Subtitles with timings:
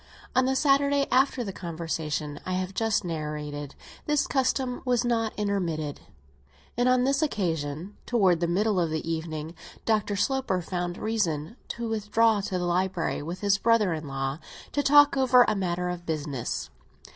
[0.35, 3.75] On the Sunday after the conversation I have just narrated,
[4.07, 5.99] this custom was not intermitted
[6.75, 9.53] and on this occasion, towards the middle of the evening,
[9.85, 10.15] Dr.
[10.15, 14.39] Sloper found reason to withdraw to the library, with his brother in law,
[14.71, 16.71] to talk over a matter of business.